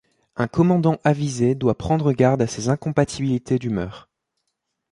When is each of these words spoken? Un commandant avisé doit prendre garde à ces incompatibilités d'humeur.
Un 0.35 0.47
commandant 0.47 0.97
avisé 1.03 1.53
doit 1.53 1.77
prendre 1.77 2.11
garde 2.11 2.41
à 2.41 2.47
ces 2.47 2.69
incompatibilités 2.69 3.59
d'humeur. 3.59 4.09